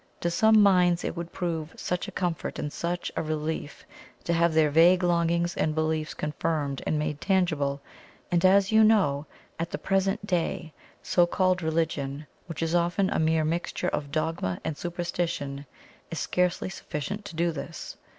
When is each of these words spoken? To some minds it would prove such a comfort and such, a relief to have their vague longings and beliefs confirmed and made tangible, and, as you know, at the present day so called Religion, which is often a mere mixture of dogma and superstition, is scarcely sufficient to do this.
To 0.21 0.31
some 0.31 0.63
minds 0.63 1.03
it 1.03 1.15
would 1.15 1.31
prove 1.31 1.75
such 1.77 2.07
a 2.07 2.11
comfort 2.11 2.57
and 2.57 2.73
such, 2.73 3.11
a 3.15 3.21
relief 3.21 3.85
to 4.23 4.33
have 4.33 4.51
their 4.55 4.71
vague 4.71 5.03
longings 5.03 5.55
and 5.55 5.75
beliefs 5.75 6.15
confirmed 6.15 6.81
and 6.87 6.97
made 6.97 7.21
tangible, 7.21 7.81
and, 8.31 8.43
as 8.43 8.71
you 8.71 8.83
know, 8.83 9.27
at 9.59 9.69
the 9.69 9.77
present 9.77 10.25
day 10.25 10.73
so 11.03 11.27
called 11.27 11.61
Religion, 11.61 12.25
which 12.47 12.63
is 12.63 12.73
often 12.73 13.11
a 13.11 13.19
mere 13.19 13.45
mixture 13.45 13.89
of 13.89 14.11
dogma 14.11 14.59
and 14.65 14.75
superstition, 14.75 15.67
is 16.09 16.17
scarcely 16.17 16.69
sufficient 16.71 17.23
to 17.25 17.35
do 17.35 17.51
this. 17.51 17.95